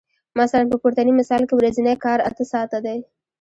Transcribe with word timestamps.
مثلاً 0.41 0.63
په 0.71 0.77
پورتني 0.81 1.13
مثال 1.19 1.41
کې 1.47 1.53
ورځنی 1.55 1.95
کار 2.05 2.19
اته 2.29 2.43
ساعته 2.51 2.77
دی 2.85 2.97